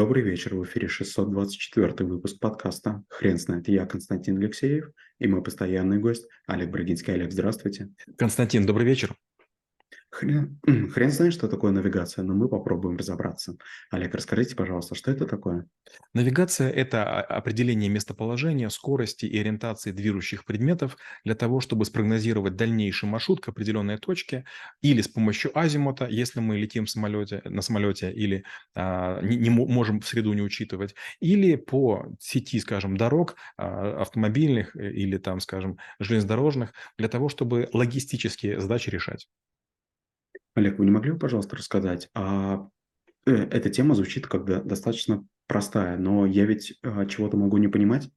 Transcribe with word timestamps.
Добрый 0.00 0.22
вечер, 0.22 0.54
в 0.54 0.64
эфире 0.64 0.88
624 0.88 2.08
выпуск 2.08 2.40
подкаста 2.40 3.04
«Хрен 3.10 3.36
знает». 3.36 3.68
Я 3.68 3.84
Константин 3.84 4.38
Алексеев 4.38 4.92
и 5.18 5.28
мой 5.28 5.42
постоянный 5.42 5.98
гость 5.98 6.26
Олег 6.46 6.70
Брагинский. 6.70 7.12
Олег, 7.12 7.30
здравствуйте. 7.32 7.90
Константин, 8.16 8.64
добрый 8.64 8.86
вечер. 8.86 9.14
Хрен, 10.12 10.58
хрен 10.92 11.10
знает, 11.10 11.32
что 11.32 11.46
такое 11.46 11.70
навигация, 11.70 12.24
но 12.24 12.34
мы 12.34 12.48
попробуем 12.48 12.96
разобраться. 12.96 13.56
Олег, 13.90 14.12
расскажите, 14.14 14.56
пожалуйста, 14.56 14.96
что 14.96 15.12
это 15.12 15.24
такое? 15.24 15.66
Навигация– 16.14 16.68
это 16.70 17.20
определение 17.22 17.88
местоположения, 17.88 18.68
скорости 18.70 19.26
и 19.26 19.38
ориентации 19.38 19.92
движущих 19.92 20.44
предметов 20.44 20.96
для 21.24 21.36
того, 21.36 21.60
чтобы 21.60 21.84
спрогнозировать 21.84 22.56
дальнейший 22.56 23.08
маршрут 23.08 23.40
к 23.40 23.48
определенной 23.48 23.98
точке 23.98 24.44
или 24.82 25.00
с 25.00 25.06
помощью 25.06 25.56
азимута, 25.56 26.08
если 26.08 26.40
мы 26.40 26.58
летим 26.58 26.86
в 26.86 26.90
самолете, 26.90 27.40
на 27.44 27.62
самолете 27.62 28.12
или 28.12 28.44
а, 28.74 29.20
не, 29.22 29.36
не 29.36 29.50
можем 29.50 30.00
в 30.00 30.06
среду 30.06 30.32
не 30.32 30.42
учитывать, 30.42 30.96
или 31.20 31.54
по 31.54 32.06
сети, 32.18 32.58
скажем, 32.58 32.96
дорог 32.96 33.36
а, 33.56 34.00
автомобильных 34.02 34.74
э, 34.74 34.90
или 34.90 35.18
там, 35.18 35.38
скажем, 35.38 35.78
железнодорожных, 36.00 36.72
для 36.98 37.08
того, 37.08 37.28
чтобы 37.28 37.68
логистические 37.72 38.60
задачи 38.60 38.90
решать. 38.90 39.28
Олег, 40.54 40.78
вы 40.78 40.84
не 40.84 40.90
могли 40.90 41.12
бы, 41.12 41.18
пожалуйста, 41.18 41.56
рассказать, 41.56 42.08
а 42.14 42.68
э, 43.26 43.32
эта 43.32 43.70
тема 43.70 43.94
звучит 43.94 44.26
как 44.26 44.44
достаточно 44.66 45.24
простая, 45.46 45.96
но 45.96 46.26
я 46.26 46.44
ведь 46.46 46.78
а, 46.82 47.06
чего-то 47.06 47.36
могу 47.36 47.58
не 47.58 47.68
понимать? 47.68 48.10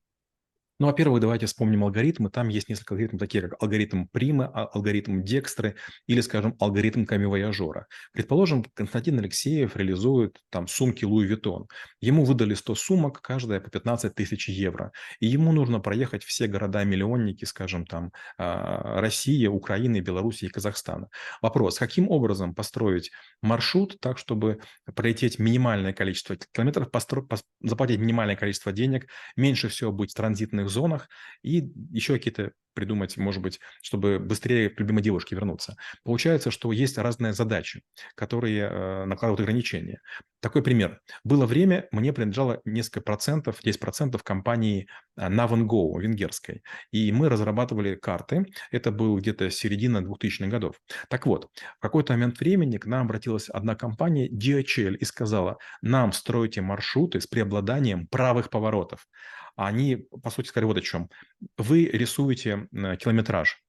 Ну, 0.84 0.88
во-первых, 0.88 1.22
давайте 1.22 1.46
вспомним 1.46 1.86
алгоритмы. 1.86 2.30
Там 2.30 2.50
есть 2.50 2.68
несколько 2.68 2.94
алгоритмов, 2.96 3.22
такие 3.22 3.42
как 3.42 3.64
алгоритм 3.64 4.06
Примы, 4.08 4.52
а, 4.54 4.66
алгоритм 4.66 5.24
Декстры 5.24 5.78
или, 6.08 6.20
скажем, 6.20 6.58
алгоритм 6.60 7.06
камевояжера. 7.06 7.88
Предположим, 8.12 8.66
Константин 8.74 9.18
Алексеев 9.20 9.78
реализует 9.78 10.42
там 10.50 10.68
сумки 10.68 11.06
Луи 11.06 11.26
Виттон. 11.26 11.68
Ему 12.02 12.26
выдали 12.26 12.54
100 12.54 12.76
сумок, 12.76 13.22
каждая 13.22 13.62
по 13.62 13.70
15 13.70 14.14
тысяч 14.14 14.50
евро. 14.50 14.92
И 15.22 15.28
ему 15.28 15.54
нужно 15.54 15.80
проехать 15.80 16.26
все 16.26 16.48
города-миллионники, 16.48 17.46
скажем, 17.46 17.86
там 17.86 18.12
а, 18.38 19.00
Россия, 19.00 19.50
Украина, 19.50 20.02
Белоруссия 20.02 20.48
и 20.48 20.50
Казахстана. 20.50 21.08
Вопрос, 21.42 21.80
каким 21.80 22.12
образом 22.12 22.54
построить 22.54 23.10
маршрут 23.42 24.02
так, 24.02 24.18
чтобы 24.18 24.60
пролететь 24.94 25.40
минимальное 25.40 25.94
количество 25.94 26.36
километров, 26.36 26.92
постро... 26.92 27.26
заплатить 27.62 28.02
минимальное 28.02 28.36
количество 28.36 28.74
денег, 28.74 29.08
меньше 29.38 29.70
всего 29.70 29.94
быть 29.94 30.12
в 30.12 30.16
транзитных 30.16 30.73
зонах 30.74 31.10
и 31.44 31.72
еще 31.92 32.14
какие-то 32.14 32.54
придумать, 32.74 33.18
может 33.18 33.42
быть, 33.42 33.60
чтобы 33.82 34.20
быстрее 34.20 34.70
к 34.70 34.80
любимой 34.80 35.04
девушке 35.04 35.36
вернуться. 35.36 35.76
Получается, 36.04 36.52
что 36.52 36.72
есть 36.72 36.98
разные 36.98 37.34
задачи, 37.34 37.84
которые 38.16 38.70
э, 38.70 39.06
накладывают 39.06 39.42
ограничения. 39.42 40.02
Такой 40.40 40.62
пример. 40.62 41.00
Было 41.24 41.46
время, 41.46 41.88
мне 41.92 42.12
принадлежало 42.12 42.62
несколько 42.66 43.02
процентов, 43.02 43.60
10 43.64 43.80
процентов 43.80 44.24
компании 44.24 44.88
э, 45.18 45.30
Navan 45.30 45.64
венгерской. 46.00 46.64
И 46.92 47.12
мы 47.12 47.30
разрабатывали 47.30 47.96
карты. 47.96 48.46
Это 48.72 48.92
был 48.92 49.18
где-то 49.18 49.50
середина 49.50 50.00
2000-х 50.00 50.48
годов. 50.48 50.76
Так 51.10 51.26
вот, 51.26 51.50
в 51.78 51.82
какой-то 51.82 52.14
момент 52.14 52.40
времени 52.40 52.78
к 52.78 52.86
нам 52.86 53.06
обратилась 53.06 53.50
одна 53.50 53.76
компания 53.76 54.28
DHL 54.30 54.96
и 54.96 55.06
сказала, 55.06 55.58
нам 55.82 56.12
стройте 56.12 56.62
маршруты 56.62 57.22
с 57.22 57.28
преобладанием 57.28 58.08
правых 58.08 58.50
поворотов 58.50 59.08
они, 59.56 60.08
по 60.24 60.30
сути, 60.30 60.48
сказали 60.48 60.66
вот 60.66 60.78
о 60.78 60.82
чем. 60.82 61.10
Вы 61.58 61.86
рисуете 61.86 62.63
километраж, 62.72 63.64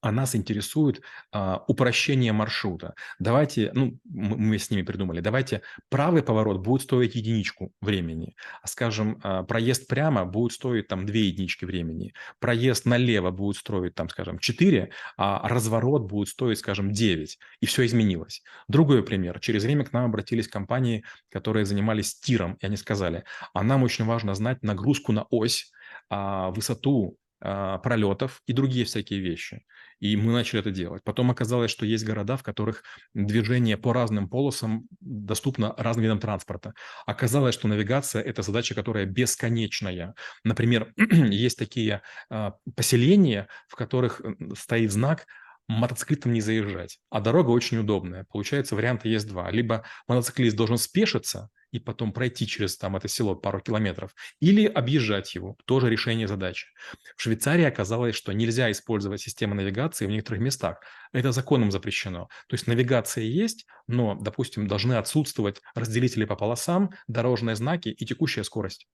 а 0.00 0.12
нас 0.12 0.34
интересует 0.36 1.02
а, 1.32 1.64
упрощение 1.66 2.32
маршрута. 2.32 2.94
Давайте, 3.18 3.70
ну, 3.74 3.98
мы, 4.04 4.36
мы 4.36 4.58
с 4.58 4.70
ними 4.70 4.82
придумали, 4.82 5.20
давайте 5.20 5.62
правый 5.88 6.22
поворот 6.22 6.60
будет 6.60 6.82
стоить 6.82 7.14
единичку 7.14 7.72
времени, 7.80 8.36
а, 8.62 8.68
скажем, 8.68 9.18
а, 9.22 9.42
проезд 9.42 9.88
прямо 9.88 10.24
будет 10.24 10.52
стоить 10.52 10.88
там 10.88 11.06
2 11.06 11.14
единички 11.16 11.64
времени, 11.64 12.12
проезд 12.38 12.84
налево 12.84 13.30
будет 13.30 13.56
стоить 13.56 13.94
там, 13.94 14.08
скажем, 14.08 14.38
4, 14.38 14.90
а 15.16 15.48
разворот 15.48 16.02
будет 16.02 16.28
стоить, 16.28 16.58
скажем, 16.58 16.92
9, 16.92 17.38
и 17.60 17.66
все 17.66 17.86
изменилось. 17.86 18.42
Другой 18.68 19.02
пример. 19.02 19.40
Через 19.40 19.64
время 19.64 19.84
к 19.84 19.92
нам 19.92 20.04
обратились 20.06 20.46
компании, 20.46 21.04
которые 21.30 21.64
занимались 21.64 22.14
тиром, 22.18 22.58
и 22.60 22.66
они 22.66 22.76
сказали, 22.76 23.24
а 23.54 23.62
нам 23.62 23.82
очень 23.82 24.04
важно 24.04 24.34
знать 24.34 24.62
нагрузку 24.62 25.12
на 25.12 25.26
ось, 25.30 25.72
а, 26.10 26.50
высоту 26.50 27.18
пролетов 27.40 28.42
и 28.46 28.52
другие 28.52 28.84
всякие 28.84 29.20
вещи. 29.20 29.64
И 30.00 30.16
мы 30.16 30.32
начали 30.32 30.60
это 30.60 30.70
делать. 30.70 31.02
Потом 31.04 31.30
оказалось, 31.30 31.70
что 31.70 31.86
есть 31.86 32.04
города, 32.04 32.36
в 32.36 32.42
которых 32.42 32.82
движение 33.14 33.76
по 33.76 33.92
разным 33.92 34.28
полосам 34.28 34.86
доступно 35.00 35.74
разным 35.76 36.04
видам 36.04 36.18
транспорта. 36.18 36.74
Оказалось, 37.06 37.54
что 37.54 37.68
навигация– 37.68 38.22
это 38.22 38.42
задача, 38.42 38.74
которая 38.74 39.06
бесконечная. 39.06 40.14
Например, 40.44 40.92
есть 40.96 41.58
такие 41.58 42.02
а, 42.30 42.54
поселения, 42.74 43.48
в 43.68 43.76
которых 43.76 44.20
стоит 44.54 44.92
знак 44.92 45.26
мотоциклистам 45.68 46.32
не 46.32 46.40
заезжать, 46.40 46.98
а 47.10 47.20
дорога 47.20 47.50
очень 47.50 47.78
удобная. 47.78 48.24
Получается, 48.30 48.76
варианта 48.76 49.08
есть 49.08 49.28
два. 49.28 49.50
Либо 49.50 49.84
мотоциклист 50.06 50.56
должен 50.56 50.78
спешиться, 50.78 51.50
и 51.72 51.78
потом 51.78 52.12
пройти 52.12 52.46
через 52.46 52.76
там 52.76 52.96
это 52.96 53.08
село 53.08 53.34
пару 53.34 53.60
километров, 53.60 54.14
или 54.40 54.66
объезжать 54.66 55.34
его, 55.34 55.56
тоже 55.66 55.90
решение 55.90 56.28
задачи. 56.28 56.68
В 57.16 57.22
Швейцарии 57.22 57.64
оказалось, 57.64 58.14
что 58.14 58.32
нельзя 58.32 58.70
использовать 58.70 59.20
систему 59.20 59.54
навигации 59.54 60.06
в 60.06 60.10
некоторых 60.10 60.40
местах. 60.40 60.80
Это 61.12 61.32
законом 61.32 61.70
запрещено. 61.70 62.28
То 62.48 62.54
есть 62.54 62.66
навигация 62.66 63.24
есть, 63.24 63.66
но, 63.86 64.14
допустим, 64.14 64.66
должны 64.66 64.94
отсутствовать 64.94 65.60
разделители 65.74 66.24
по 66.24 66.36
полосам, 66.36 66.90
дорожные 67.08 67.56
знаки 67.56 67.88
и 67.88 68.06
текущая 68.06 68.44
скорость. 68.44 68.86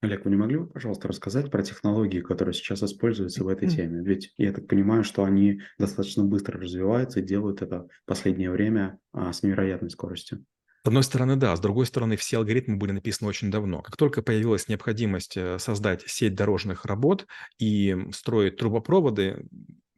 Олег, 0.00 0.24
вы 0.24 0.30
не 0.30 0.36
могли 0.36 0.58
бы, 0.58 0.68
пожалуйста, 0.68 1.08
рассказать 1.08 1.50
про 1.50 1.62
технологии, 1.64 2.20
которые 2.20 2.54
сейчас 2.54 2.84
используются 2.84 3.42
в 3.42 3.48
этой 3.48 3.68
теме? 3.68 4.00
Ведь 4.04 4.32
я 4.36 4.52
так 4.52 4.68
понимаю, 4.68 5.02
что 5.02 5.24
они 5.24 5.60
достаточно 5.76 6.22
быстро 6.22 6.60
развиваются 6.60 7.18
и 7.18 7.24
делают 7.24 7.62
это 7.62 7.88
в 8.04 8.04
последнее 8.04 8.50
время 8.50 9.00
а, 9.12 9.32
с 9.32 9.42
невероятной 9.42 9.90
скоростью. 9.90 10.44
С 10.84 10.88
одной 10.88 11.02
стороны, 11.02 11.36
да. 11.36 11.54
С 11.56 11.60
другой 11.60 11.86
стороны, 11.86 12.16
все 12.16 12.38
алгоритмы 12.38 12.76
были 12.76 12.92
написаны 12.92 13.28
очень 13.28 13.50
давно. 13.50 13.82
Как 13.82 13.96
только 13.96 14.22
появилась 14.22 14.68
необходимость 14.68 15.36
э, 15.36 15.58
создать 15.58 16.02
сеть 16.08 16.34
дорожных 16.34 16.84
работ 16.86 17.26
и 17.58 17.96
строить 18.12 18.56
трубопроводы, 18.56 19.46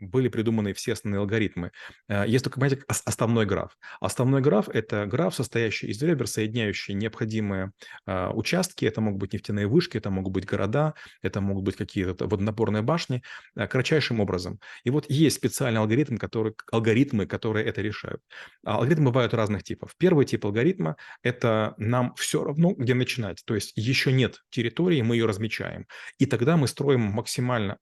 были 0.00 0.28
придуманы 0.28 0.72
все 0.72 0.94
основные 0.94 1.20
алгоритмы. 1.20 1.70
Э, 2.08 2.24
есть 2.26 2.44
только, 2.44 2.58
понимаете, 2.58 2.84
основной 2.88 3.46
граф. 3.46 3.76
Основной 4.00 4.40
граф– 4.40 4.68
это 4.72 5.06
граф, 5.06 5.34
состоящий 5.34 5.88
из 5.88 6.02
ребер, 6.02 6.26
соединяющий 6.26 6.94
необходимые 6.94 7.72
э, 8.06 8.28
участки. 8.30 8.84
Это 8.84 9.00
могут 9.00 9.20
быть 9.20 9.32
нефтяные 9.32 9.66
вышки, 9.66 9.98
это 9.98 10.10
могут 10.10 10.32
быть 10.32 10.46
города, 10.46 10.94
это 11.22 11.40
могут 11.40 11.64
быть 11.64 11.76
какие-то 11.76 12.26
водонапорные 12.26 12.82
башни, 12.82 13.22
э, 13.56 13.66
кратчайшим 13.66 14.20
образом. 14.20 14.58
И 14.84 14.90
вот 14.90 15.06
есть 15.08 15.36
специальный 15.36 15.80
алгоритм, 15.80 16.16
который, 16.16 16.54
алгоритмы, 16.72 17.26
которые 17.26 17.66
это 17.66 17.82
решают. 17.82 18.22
А 18.64 18.76
алгоритмы 18.76 19.06
бывают 19.06 19.34
разных 19.34 19.62
типов. 19.62 19.94
Первый 19.98 20.24
тип 20.24 20.44
алгоритма– 20.44 20.96
это 21.22 21.74
нам 21.78 22.14
все 22.16 22.42
равно, 22.44 22.72
где 22.72 22.94
начинать. 22.94 23.42
То 23.44 23.54
есть 23.54 23.72
еще 23.76 24.12
нет 24.12 24.42
территории, 24.50 25.02
мы 25.02 25.16
ее 25.16 25.26
размечаем. 25.26 25.86
И 26.18 26.26
тогда 26.26 26.56
мы 26.56 26.66
строим 26.68 27.00
максимально 27.00 27.78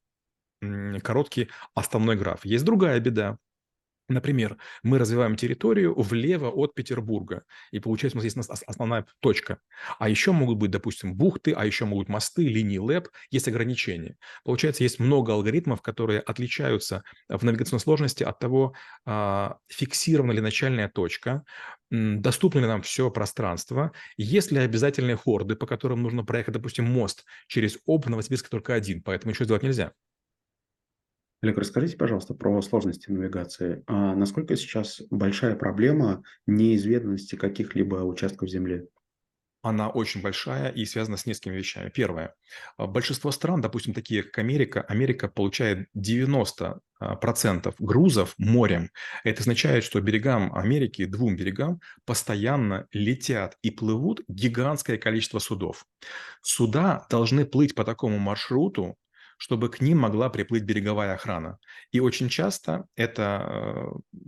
короткий 1.03 1.49
основной 1.75 2.17
граф. 2.17 2.45
Есть 2.45 2.65
другая 2.65 3.01
беда. 3.01 3.39
Например, 4.11 4.57
мы 4.83 4.99
развиваем 4.99 5.37
территорию 5.37 5.95
влево 5.95 6.49
от 6.49 6.75
Петербурга, 6.75 7.43
и 7.73 7.79
получается 7.79 8.17
у 8.17 8.23
нас 8.23 8.25
есть 8.25 8.39
основная 8.67 9.05
точка. 9.21 9.59
А 9.99 10.09
еще 10.09 10.33
могут 10.33 10.57
быть, 10.57 10.71
допустим, 10.71 11.15
бухты, 11.15 11.53
а 11.53 11.67
еще 11.67 11.85
могут 11.85 12.09
мосты, 12.09 12.49
линии 12.49 12.79
ЛЭП, 12.79 13.09
есть 13.31 13.49
ограничения. 13.49 14.17
Получается, 14.45 14.83
есть 14.83 14.99
много 14.99 15.35
алгоритмов, 15.35 15.83
которые 15.83 16.21
отличаются 16.21 17.03
в 17.29 17.45
навигационной 17.45 17.83
сложности 17.83 18.23
от 18.23 18.39
того, 18.39 18.75
а, 19.05 19.59
фиксирована 19.69 20.33
ли 20.33 20.41
начальная 20.41 20.89
точка, 20.89 21.45
доступно 21.91 22.61
ли 22.61 22.67
нам 22.67 22.81
все 22.81 23.11
пространство, 23.11 23.93
есть 24.17 24.51
ли 24.53 24.59
обязательные 24.59 25.17
хорды, 25.17 25.55
по 25.55 25.67
которым 25.67 26.03
нужно 26.03 26.25
проехать, 26.25 26.55
допустим, 26.55 26.87
мост 26.87 27.25
через 27.47 27.77
Об, 27.87 28.07
в 28.07 28.09
Новосибирске 28.09 28.49
только 28.49 28.73
один, 28.73 29.03
поэтому 29.03 29.33
еще 29.33 29.45
сделать 29.45 29.63
нельзя. 29.63 29.93
Олег, 31.41 31.59
расскажите, 31.59 31.97
пожалуйста, 31.97 32.35
про 32.35 32.61
сложности 32.63 33.11
навигации. 33.11 33.85
А 33.87 34.15
насколько 34.17 34.57
сейчас 34.57 35.03
большая 35.11 35.55
проблема 35.55 36.25
неизведанности 36.47 37.37
каких-либо 37.37 37.97
участков 37.97 38.49
Земли? 38.49 38.89
Она 39.63 39.89
очень 39.89 40.21
большая 40.23 40.71
и 40.71 40.85
связана 40.85 41.17
с 41.17 41.27
несколькими 41.27 41.57
вещами. 41.57 41.91
Первое. 41.91 42.35
А, 42.77 42.87
большинство 42.87 43.31
стран, 43.33 43.61
допустим, 43.61 43.93
такие 43.93 44.23
как 44.23 44.39
Америка, 44.39 44.83
Америка 44.83 45.29
получает 45.29 45.89
90% 45.97 46.81
а, 47.01 47.73
грузов 47.79 48.35
морем. 48.39 48.91
Это 49.25 49.41
означает, 49.41 49.85
что 49.85 50.01
берегам 50.01 50.55
Америки, 50.55 51.05
двум 51.07 51.37
берегам, 51.37 51.81
постоянно 52.05 52.87
летят 52.93 53.57
и 53.63 53.71
плывут 53.71 54.23
гигантское 54.29 54.97
количество 54.97 55.39
судов. 55.41 55.85
Суда 56.41 57.07
должны 57.11 57.45
плыть 57.45 57.75
по 57.75 57.85
такому 57.85 58.19
маршруту, 58.19 58.97
чтобы 59.39 59.71
к 59.71 59.81
ним 59.81 59.99
могла 59.99 60.29
приплыть 60.29 60.65
береговая 60.65 61.15
охрана. 61.15 61.59
И 61.91 62.01
очень 62.01 62.29
часто 62.29 62.87
это 62.97 64.03
э, 64.13 64.21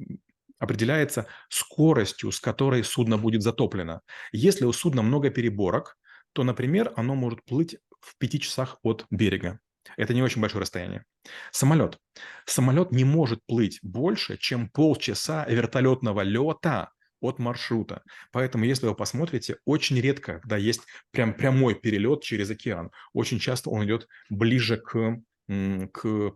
определяется 0.58 1.26
скоростью, 1.48 2.32
с 2.32 2.40
которой 2.40 2.82
судно 2.84 3.18
будет 3.18 3.42
затоплено. 3.42 4.00
Если 4.32 4.64
у 4.64 4.72
судна 4.72 5.02
много 5.02 5.30
переборок, 5.30 5.98
то, 6.32 6.44
например, 6.44 6.92
оно 6.96 7.14
может 7.14 7.44
плыть 7.44 7.76
в 8.00 8.16
пяти 8.18 8.40
часах 8.40 8.78
от 8.82 9.04
берега. 9.10 9.58
Это 9.96 10.14
не 10.14 10.22
очень 10.22 10.40
большое 10.40 10.62
расстояние. 10.62 11.04
Самолет. 11.50 11.98
Самолет 12.46 12.92
не 12.92 13.04
может 13.04 13.40
плыть 13.46 13.80
больше, 13.82 14.36
чем 14.36 14.68
полчаса 14.68 15.44
вертолетного 15.46 16.20
лета 16.20 16.90
от 17.20 17.38
маршрута. 17.38 18.02
Поэтому, 18.32 18.64
если 18.64 18.87
вы 18.87 18.94
посмотрите, 18.94 19.58
очень 19.64 20.00
редко, 20.00 20.40
когда 20.40 20.56
есть 20.56 20.82
прям 21.11 21.34
прямой 21.34 21.75
перелет 21.75 22.22
через 22.22 22.50
океан, 22.50 22.90
очень 23.12 23.38
часто 23.38 23.70
он 23.70 23.84
идет 23.84 24.08
ближе 24.28 24.76
к, 24.78 25.19
к 25.93 26.32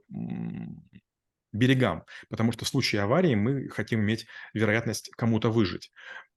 берегам, 1.54 2.04
потому 2.28 2.52
что 2.52 2.64
в 2.64 2.69
случае 2.69 3.02
аварии 3.02 3.34
мы 3.34 3.69
хотим 3.69 4.00
иметь 4.00 4.26
вероятность 4.52 5.10
кому-то 5.16 5.50
выжить. 5.50 5.92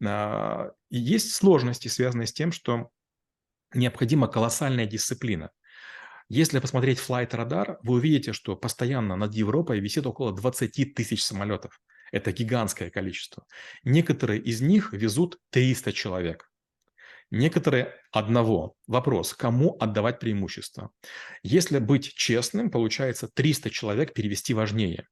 А, 0.05 0.71
есть 0.89 1.33
сложности, 1.33 1.87
связанные 1.87 2.27
с 2.27 2.33
тем, 2.33 2.51
что 2.51 2.89
необходима 3.73 4.27
колоссальная 4.27 4.85
дисциплина. 4.85 5.51
Если 6.29 6.59
посмотреть 6.59 6.99
Flight 6.99 7.31
Radar, 7.31 7.77
вы 7.83 7.95
увидите, 7.95 8.33
что 8.33 8.55
постоянно 8.55 9.15
над 9.15 9.33
Европой 9.33 9.79
висит 9.79 10.05
около 10.05 10.33
20 10.33 10.93
тысяч 10.93 11.23
самолетов. 11.23 11.79
Это 12.11 12.31
гигантское 12.31 12.89
количество. 12.89 13.45
Некоторые 13.83 14.41
из 14.41 14.61
них 14.61 14.93
везут 14.93 15.37
300 15.51 15.93
человек. 15.93 16.49
Некоторые 17.29 17.93
одного. 18.11 18.75
Вопрос, 18.87 19.33
кому 19.33 19.75
отдавать 19.79 20.19
преимущество? 20.19 20.91
Если 21.43 21.79
быть 21.79 22.13
честным, 22.13 22.71
получается 22.71 23.27
300 23.33 23.69
человек 23.69 24.13
перевести 24.13 24.53
важнее. 24.53 25.07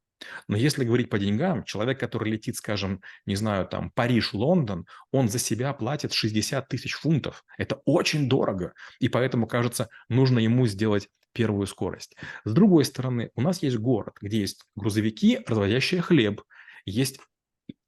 Но 0.48 0.56
если 0.56 0.86
говорить 0.86 1.10
по 1.10 1.20
деньгам, 1.20 1.66
человек, 1.66 2.00
который 2.00 2.32
летит, 2.32 2.56
скажем, 2.56 3.02
не 3.26 3.36
знаю, 3.36 3.68
там, 3.68 3.92
Париж, 3.92 4.34
Лондон, 4.34 4.86
он 5.12 5.28
за 5.28 5.40
себя 5.40 5.74
платит 5.74 6.14
60 6.14 6.68
тысяч 6.70 6.94
фунтов. 6.94 7.44
Это 7.58 7.82
очень 7.86 8.30
дорого. 8.30 8.74
И 9.00 9.10
поэтому, 9.10 9.46
кажется, 9.46 9.90
нужно 10.08 10.40
ему 10.40 10.68
сделать 10.68 11.10
первую 11.34 11.68
скорость. 11.68 12.16
С 12.46 12.54
другой 12.54 12.86
стороны, 12.86 13.30
у 13.36 13.42
нас 13.42 13.62
есть 13.62 13.78
город, 13.78 14.16
где 14.22 14.40
есть 14.40 14.64
грузовики, 14.76 15.42
разводящие 15.46 16.02
хлеб, 16.02 16.42
есть 16.86 17.20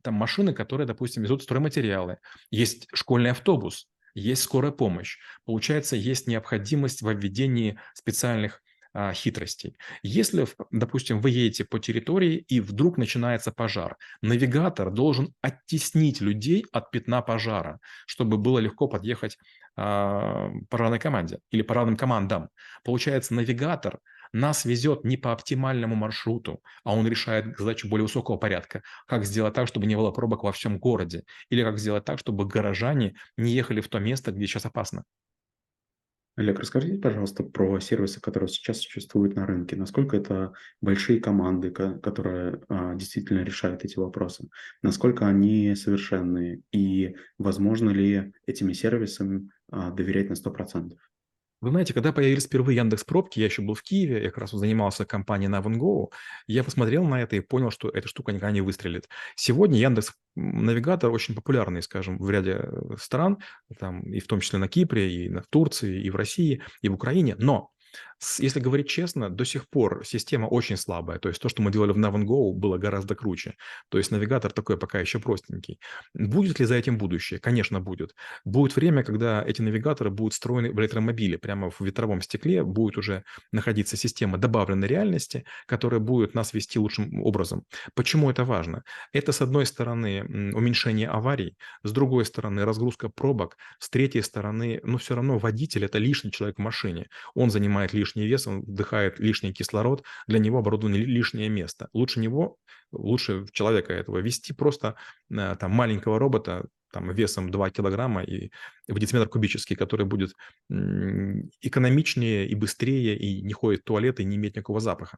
там 0.01 0.13
машины, 0.13 0.53
которые, 0.53 0.87
допустим, 0.87 1.23
везут 1.23 1.43
стройматериалы, 1.43 2.17
есть 2.51 2.87
школьный 2.93 3.31
автобус, 3.31 3.87
есть 4.15 4.43
скорая 4.43 4.71
помощь. 4.71 5.17
Получается, 5.45 5.95
есть 5.95 6.27
необходимость 6.27 7.01
в 7.01 7.11
введении 7.11 7.79
специальных 7.93 8.61
а, 8.93 9.13
хитростей. 9.13 9.77
Если, 10.01 10.47
допустим, 10.71 11.21
вы 11.21 11.29
едете 11.29 11.65
по 11.65 11.77
территории 11.77 12.37
и 12.47 12.59
вдруг 12.59 12.97
начинается 12.97 13.51
пожар, 13.51 13.95
навигатор 14.23 14.89
должен 14.89 15.35
оттеснить 15.41 16.19
людей 16.19 16.65
от 16.71 16.89
пятна 16.89 17.21
пожара, 17.21 17.79
чтобы 18.07 18.37
было 18.37 18.57
легко 18.57 18.87
подъехать 18.87 19.37
а, 19.75 20.49
пожарной 20.69 20.97
команде 20.97 21.39
или 21.51 21.61
пожарным 21.61 21.95
командам. 21.95 22.49
Получается, 22.83 23.35
навигатор 23.35 23.99
нас 24.37 24.65
везет 24.65 25.03
не 25.03 25.17
по 25.17 25.31
оптимальному 25.33 25.95
маршруту, 25.95 26.61
а 26.83 26.95
он 26.95 27.07
решает 27.07 27.57
задачу 27.57 27.87
более 27.89 28.03
высокого 28.03 28.37
порядка. 28.37 28.83
Как 29.07 29.25
сделать 29.25 29.53
так, 29.53 29.67
чтобы 29.67 29.85
не 29.85 29.95
было 29.95 30.11
пробок 30.11 30.43
во 30.43 30.51
всем 30.51 30.79
городе? 30.79 31.23
Или 31.49 31.63
как 31.63 31.79
сделать 31.79 32.05
так, 32.05 32.19
чтобы 32.19 32.45
горожане 32.45 33.15
не 33.37 33.51
ехали 33.51 33.81
в 33.81 33.89
то 33.89 33.99
место, 33.99 34.31
где 34.31 34.47
сейчас 34.47 34.65
опасно? 34.65 35.03
Олег, 36.37 36.59
расскажите, 36.59 36.99
пожалуйста, 36.99 37.43
про 37.43 37.79
сервисы, 37.79 38.21
которые 38.21 38.47
сейчас 38.47 38.81
существуют 38.81 39.35
на 39.35 39.47
рынке. 39.47 39.75
Насколько 39.75 40.17
это 40.17 40.53
большие 40.81 41.19
команды, 41.19 41.71
которые 41.71 42.61
а, 42.69 42.93
действительно 42.93 43.43
решают 43.43 43.83
эти 43.83 43.97
вопросы? 43.97 44.47
Насколько 44.83 45.25
они 45.25 45.73
совершенные? 45.73 46.61
И 46.71 47.15
возможно 47.39 47.89
ли 47.89 48.33
этими 48.45 48.73
сервисами 48.73 49.49
а, 49.71 49.89
доверять 49.89 50.29
на 50.29 50.33
100%? 50.33 50.95
Вы 51.59 51.71
знаете, 51.71 51.93
когда 51.93 52.11
появились 52.13 52.45
впервые 52.45 52.75
Яндекс 52.75 53.03
Пробки, 53.03 53.39
я 53.39 53.45
еще 53.45 53.63
был 53.63 53.73
в 53.73 53.81
Киеве, 53.81 54.23
я 54.23 54.29
как 54.29 54.37
раз 54.37 54.51
занимался 54.51 55.05
компанией 55.05 55.49
Navengo, 55.49 56.11
я 56.45 56.63
посмотрел 56.63 57.03
на 57.03 57.21
это 57.21 57.35
и 57.35 57.39
понял, 57.39 57.71
что 57.71 57.89
эта 57.89 58.07
штука 58.07 58.31
никогда 58.31 58.51
не 58.51 58.61
выстрелит. 58.61 59.09
Сегодня 59.35 59.79
Яндекс 59.79 60.13
Навигатор 60.35 61.09
очень 61.09 61.33
популярный, 61.33 61.81
скажем, 61.81 62.19
в 62.19 62.29
ряде 62.29 62.59
э, 62.61 62.95
стран, 62.99 63.39
там, 63.79 64.01
и 64.01 64.19
в 64.19 64.27
том 64.27 64.39
числе 64.39 64.59
на 64.59 64.67
Кипре, 64.67 65.11
и 65.11 65.29
в 65.29 65.47
Турции, 65.49 65.99
и 65.99 66.11
в 66.11 66.15
России, 66.15 66.61
и 66.81 66.89
в 66.89 66.93
Украине. 66.93 67.35
Но 67.39 67.71
если 68.39 68.59
говорить 68.59 68.89
честно, 68.89 69.29
до 69.29 69.45
сих 69.45 69.69
пор 69.69 70.03
система 70.05 70.47
очень 70.47 70.77
слабая. 70.77 71.19
То 71.19 71.29
есть 71.29 71.41
то, 71.41 71.49
что 71.49 71.61
мы 71.61 71.71
делали 71.71 71.91
в 71.91 71.97
Navengo, 71.97 72.53
было 72.53 72.77
гораздо 72.77 73.15
круче. 73.15 73.55
То 73.89 73.97
есть 73.97 74.11
навигатор 74.11 74.51
такой 74.51 74.77
пока 74.77 74.99
еще 74.99 75.19
простенький. 75.19 75.79
Будет 76.13 76.59
ли 76.59 76.65
за 76.65 76.75
этим 76.75 76.97
будущее? 76.97 77.39
Конечно, 77.39 77.79
будет. 77.79 78.15
Будет 78.45 78.75
время, 78.75 79.03
когда 79.03 79.43
эти 79.43 79.61
навигаторы 79.61 80.09
будут 80.09 80.33
встроены 80.33 80.71
в 80.71 80.79
электромобиле. 80.79 81.37
Прямо 81.37 81.69
в 81.69 81.79
ветровом 81.81 82.21
стекле 82.21 82.63
будет 82.63 82.97
уже 82.97 83.23
находиться 83.51 83.97
система 83.97 84.37
добавленной 84.37 84.87
реальности, 84.87 85.45
которая 85.65 85.99
будет 85.99 86.33
нас 86.33 86.53
вести 86.53 86.79
лучшим 86.79 87.21
образом. 87.21 87.63
Почему 87.95 88.29
это 88.29 88.43
важно? 88.43 88.83
Это, 89.13 89.31
с 89.31 89.41
одной 89.41 89.65
стороны, 89.65 90.23
уменьшение 90.53 91.07
аварий, 91.07 91.55
с 91.83 91.91
другой 91.91 92.25
стороны, 92.25 92.65
разгрузка 92.65 93.09
пробок, 93.09 93.57
с 93.79 93.89
третьей 93.89 94.21
стороны, 94.21 94.79
ну, 94.83 94.97
все 94.97 95.15
равно 95.15 95.37
водитель– 95.37 95.85
это 95.85 95.99
лишний 95.99 96.31
человек 96.31 96.57
в 96.57 96.61
машине. 96.61 97.07
Он 97.35 97.49
занимает 97.51 97.77
занимает 97.77 97.93
лишний 98.07 98.27
вес, 98.27 98.47
он 98.47 98.61
вдыхает 98.61 99.19
лишний 99.19 99.53
кислород, 99.53 100.03
для 100.27 100.39
него 100.39 100.59
оборудовано 100.59 100.95
лишнее 100.95 101.49
место. 101.49 101.89
Лучше 101.93 102.19
него, 102.19 102.57
лучше 102.91 103.45
человека 103.51 103.93
этого 103.93 104.19
вести 104.19 104.53
просто 104.53 104.95
э, 105.29 105.55
там 105.59 105.71
маленького 105.71 106.19
робота, 106.19 106.67
там, 106.91 107.11
весом 107.11 107.51
2 107.51 107.69
килограмма 107.71 108.23
и 108.23 108.49
в 108.87 108.97
дециметр 108.97 109.29
кубический, 109.29 109.75
который 109.75 110.05
будет 110.05 110.33
экономичнее 110.69 112.47
и 112.47 112.55
быстрее, 112.55 113.17
и 113.17 113.41
не 113.41 113.53
ходит 113.53 113.81
в 113.81 113.83
туалет, 113.83 114.19
и 114.19 114.25
не 114.25 114.37
имеет 114.37 114.55
никакого 114.55 114.79
запаха. 114.79 115.17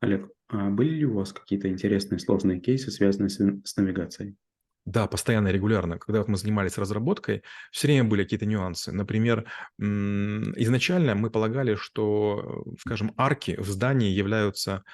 Олег, 0.00 0.28
а 0.48 0.70
были 0.70 0.94
ли 0.94 1.06
у 1.06 1.14
вас 1.14 1.32
какие-то 1.32 1.68
интересные 1.68 2.18
сложные 2.18 2.60
кейсы, 2.60 2.90
связанные 2.90 3.30
с, 3.30 3.38
с 3.64 3.76
навигацией? 3.76 4.36
Да, 4.86 5.08
постоянно, 5.08 5.48
регулярно. 5.48 5.98
Когда 5.98 6.20
вот 6.20 6.28
мы 6.28 6.36
занимались 6.36 6.78
разработкой, 6.78 7.42
все 7.72 7.88
время 7.88 8.04
были 8.08 8.22
какие-то 8.22 8.46
нюансы. 8.46 8.92
Например, 8.92 9.44
изначально 9.78 11.16
мы 11.16 11.28
полагали, 11.28 11.74
что, 11.74 12.64
скажем, 12.80 13.12
арки 13.16 13.56
в 13.58 13.66
здании 13.68 14.10
являются 14.10 14.84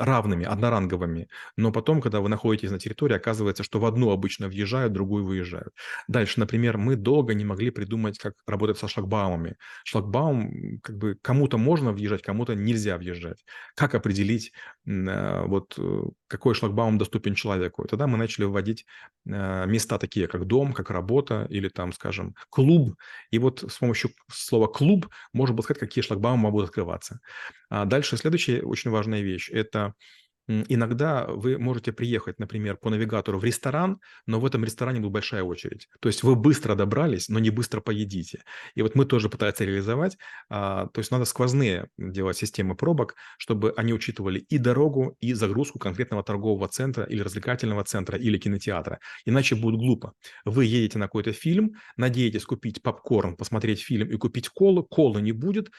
равными, 0.00 0.46
одноранговыми. 0.46 1.28
Но 1.56 1.72
потом, 1.72 2.00
когда 2.00 2.20
вы 2.20 2.28
находитесь 2.28 2.70
на 2.70 2.78
территории, 2.78 3.14
оказывается, 3.14 3.62
что 3.62 3.78
в 3.78 3.84
одну 3.84 4.10
обычно 4.10 4.48
въезжают, 4.48 4.92
в 4.92 4.94
другую 4.94 5.24
выезжают. 5.24 5.74
Дальше, 6.08 6.40
например, 6.40 6.78
мы 6.78 6.96
долго 6.96 7.34
не 7.34 7.44
могли 7.44 7.70
придумать, 7.70 8.18
как 8.18 8.34
работать 8.46 8.78
со 8.78 8.88
шлагбаумами. 8.88 9.56
Шлагбаум, 9.84 10.80
как 10.82 10.96
бы 10.96 11.18
кому-то 11.20 11.58
можно 11.58 11.92
въезжать, 11.92 12.22
кому-то 12.22 12.54
нельзя 12.54 12.96
въезжать. 12.96 13.44
Как 13.76 13.94
определить, 13.94 14.52
э, 14.86 15.44
вот 15.46 15.74
э, 15.78 16.02
какой 16.28 16.54
шлагбаум 16.54 16.96
доступен 16.96 17.34
человеку? 17.34 17.84
И 17.84 17.88
тогда 17.88 18.06
мы 18.06 18.16
начали 18.16 18.46
вводить 18.46 18.86
э, 19.26 19.66
места 19.66 19.98
такие, 19.98 20.28
как 20.28 20.46
дом, 20.46 20.72
как 20.72 20.90
работа 20.90 21.46
или 21.50 21.68
там, 21.68 21.92
скажем, 21.92 22.34
клуб. 22.48 22.96
И 23.30 23.38
вот 23.38 23.64
с 23.68 23.78
помощью 23.78 24.10
слова 24.32 24.66
«клуб» 24.66 25.08
можно 25.34 25.54
было 25.54 25.62
сказать, 25.62 25.80
какие 25.80 26.02
шлагбаумы 26.02 26.44
могут 26.44 26.64
открываться. 26.64 27.20
А 27.68 27.84
дальше 27.84 28.16
следующая 28.16 28.62
очень 28.62 28.90
важная 28.90 29.20
вещь– 29.20 29.50
это 29.52 29.89
иногда 30.68 31.26
вы 31.26 31.58
можете 31.58 31.92
приехать, 31.92 32.38
например, 32.38 32.76
по 32.76 32.90
навигатору 32.90 33.38
в 33.38 33.44
ресторан, 33.44 34.00
но 34.26 34.40
в 34.40 34.46
этом 34.46 34.64
ресторане 34.64 35.00
будет 35.00 35.12
большая 35.12 35.42
очередь. 35.42 35.88
То 36.00 36.08
есть 36.08 36.22
вы 36.22 36.34
быстро 36.34 36.74
добрались, 36.74 37.28
но 37.28 37.38
не 37.38 37.50
быстро 37.50 37.80
поедите. 37.80 38.42
И 38.74 38.82
вот 38.82 38.94
мы 38.94 39.04
тоже 39.04 39.28
пытаемся 39.28 39.64
реализовать. 39.64 40.16
А, 40.48 40.86
то 40.86 40.98
есть 41.00 41.10
надо 41.10 41.24
сквозные 41.24 41.88
делать 41.98 42.36
системы 42.36 42.74
пробок, 42.74 43.14
чтобы 43.38 43.72
они 43.76 43.92
учитывали 43.92 44.40
и 44.40 44.58
дорогу, 44.58 45.16
и 45.20 45.34
загрузку 45.34 45.78
конкретного 45.78 46.22
торгового 46.24 46.68
центра 46.68 47.04
или 47.04 47.22
развлекательного 47.22 47.84
центра 47.84 48.18
или 48.18 48.38
кинотеатра. 48.38 48.98
Иначе 49.24 49.54
будет 49.54 49.76
глупо. 49.76 50.12
Вы 50.44 50.64
едете 50.64 50.98
на 50.98 51.06
какой-то 51.06 51.32
фильм, 51.32 51.72
надеетесь 51.96 52.44
купить 52.44 52.82
попкорн, 52.82 53.36
посмотреть 53.36 53.82
фильм 53.82 54.08
и 54.08 54.16
купить 54.16 54.48
колу. 54.48 54.82
Колы 54.82 55.22
не 55.22 55.32
будет, 55.32 55.70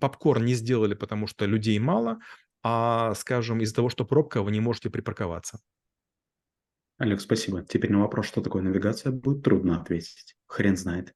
попкорн 0.00 0.44
не 0.44 0.54
сделали, 0.54 0.94
потому 0.94 1.26
что 1.26 1.46
людей 1.46 1.78
мало, 1.78 2.18
а, 2.62 3.14
скажем, 3.14 3.60
из-за 3.60 3.74
того, 3.74 3.88
что 3.88 4.04
пробка, 4.04 4.42
вы 4.42 4.52
не 4.52 4.60
можете 4.60 4.90
припарковаться. 4.90 5.60
Олег, 6.98 7.20
спасибо. 7.20 7.64
Теперь 7.64 7.92
на 7.92 8.00
вопрос, 8.00 8.26
что 8.26 8.42
такое 8.42 8.62
навигация, 8.62 9.10
будет 9.10 9.42
трудно 9.42 9.80
ответить. 9.80 10.36
Хрен 10.46 10.76
знает. 10.76 11.14